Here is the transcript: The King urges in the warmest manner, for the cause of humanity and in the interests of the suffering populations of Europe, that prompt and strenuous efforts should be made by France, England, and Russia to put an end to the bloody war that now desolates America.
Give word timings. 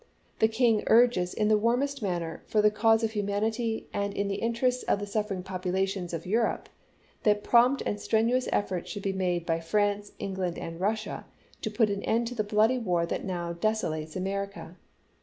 The 0.39 0.47
King 0.47 0.83
urges 0.87 1.31
in 1.31 1.47
the 1.47 1.59
warmest 1.59 2.01
manner, 2.01 2.41
for 2.47 2.59
the 2.59 2.71
cause 2.71 3.03
of 3.03 3.11
humanity 3.11 3.87
and 3.93 4.15
in 4.15 4.29
the 4.29 4.37
interests 4.41 4.81
of 4.81 4.97
the 4.97 5.05
suffering 5.05 5.43
populations 5.43 6.11
of 6.11 6.25
Europe, 6.25 6.69
that 7.21 7.43
prompt 7.43 7.83
and 7.85 7.99
strenuous 7.99 8.49
efforts 8.51 8.89
should 8.89 9.03
be 9.03 9.13
made 9.13 9.45
by 9.45 9.59
France, 9.59 10.13
England, 10.17 10.57
and 10.57 10.79
Russia 10.79 11.27
to 11.61 11.69
put 11.69 11.91
an 11.91 12.01
end 12.01 12.25
to 12.29 12.33
the 12.33 12.43
bloody 12.43 12.79
war 12.79 13.05
that 13.05 13.23
now 13.25 13.53
desolates 13.53 14.15
America. 14.15 14.75